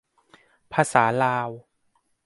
[0.73, 1.49] ภาษาลาว